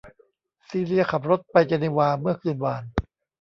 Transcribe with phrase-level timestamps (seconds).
[0.67, 2.83] ซีเลียขับรถไปเจนีวาเมื่อคืนวาน